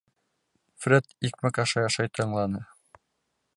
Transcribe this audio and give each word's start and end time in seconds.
Фред 0.85 1.05
икмәк 1.29 1.61
ашай-ашай 1.65 2.13
тыңланы. 2.21 2.65